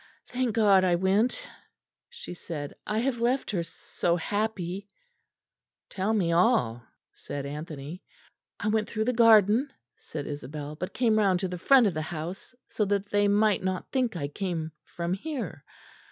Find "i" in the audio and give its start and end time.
0.83-0.95, 2.87-2.97, 8.59-8.69, 14.15-14.27